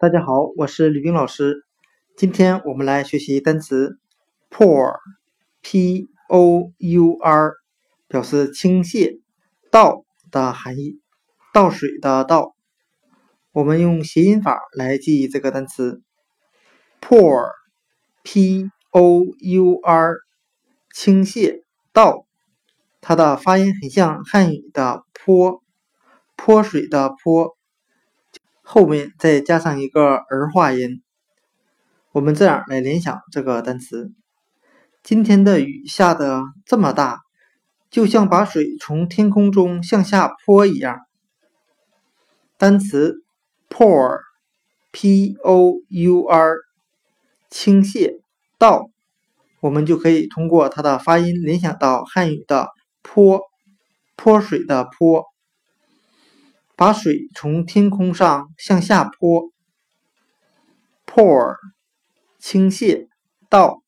[0.00, 1.64] 大家好，我是吕冰老师。
[2.16, 3.98] 今天我们来学习单词
[4.48, 6.04] pour，p-o-u-r，
[8.06, 9.20] 表示倾泻、
[9.72, 11.00] 倒的含义，
[11.52, 12.54] 倒水的倒。
[13.50, 16.00] 我们用谐音法来记忆这个单词
[17.00, 18.70] pour，p-o-u-r，
[20.94, 22.24] 倾泻、倒。
[23.00, 25.60] 它的发音很像汉语的泼，
[26.36, 27.57] 泼水的泼。
[28.70, 31.02] 后面再加上一个儿化音，
[32.12, 34.12] 我们这样来联想这个单词：
[35.02, 37.20] 今天的雨下的这么大，
[37.88, 40.98] 就像把水从天空中向下泼一样。
[42.58, 43.22] 单词
[43.70, 44.26] pour，p-o-u-r，
[47.48, 48.20] 倾泻、
[48.58, 48.90] 倒，
[49.60, 52.68] 我们就可以通过它的发音联想到汉语的
[53.00, 53.40] 泼，
[54.14, 55.24] 泼水的泼。
[56.78, 59.50] 把水从天空上向下泼
[61.04, 61.56] ，pour，
[62.38, 63.08] 倾泻，
[63.50, 63.82] 倒。